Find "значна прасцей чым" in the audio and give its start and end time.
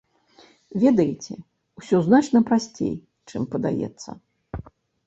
2.09-3.41